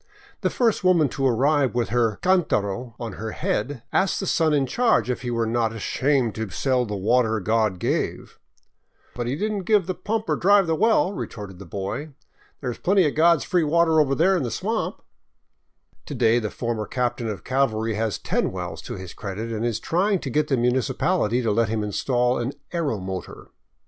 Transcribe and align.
The 0.41 0.49
first 0.49 0.83
woman 0.83 1.09
to 1.09 1.27
arrive 1.27 1.75
with 1.75 1.89
her 1.89 2.17
cdntaro 2.23 2.95
on 2.99 3.11
her 3.13 3.33
head 3.33 3.83
asked 3.93 4.19
the 4.19 4.25
son 4.25 4.51
in 4.51 4.65
charge 4.65 5.11
if 5.11 5.21
he 5.21 5.29
were 5.29 5.45
not" 5.45 5.73
ashamed 5.73 6.33
to 6.33 6.49
sell 6.49 6.87
the 6.87 6.95
water 6.95 7.39
God 7.39 7.77
gave/'" 7.79 8.35
But 9.15 9.27
he 9.27 9.35
did 9.35 9.51
n't 9.51 9.65
give 9.65 9.85
the 9.85 9.93
pump 9.93 10.27
or 10.27 10.37
drive 10.37 10.65
the 10.65 10.73
well," 10.73 11.13
retorted 11.13 11.59
the 11.59 11.67
boy;" 11.67 12.13
There 12.61 12.71
is 12.71 12.79
plenty 12.79 13.07
of 13.07 13.13
God's 13.13 13.43
free 13.43 13.63
water 13.63 14.01
over 14.01 14.15
there 14.15 14.35
in 14.35 14.41
the 14.41 14.49
swamp," 14.49 15.03
To 16.07 16.15
day 16.15 16.39
the 16.39 16.49
former 16.49 16.87
captain 16.87 17.27
of 17.27 17.43
cavalry 17.43 17.93
has 17.93 18.17
ten 18.17 18.51
wells 18.51 18.81
to 18.81 18.95
his 18.95 19.13
credit 19.13 19.51
and 19.51 19.63
is 19.63 19.79
trying 19.79 20.17
to 20.21 20.31
get 20.31 20.47
the 20.47 20.57
municipality 20.57 21.43
to 21.43 21.51
let 21.51 21.69
him 21.69 21.83
install 21.83 22.39
an" 22.39 22.53
aeromotor." 22.73 23.49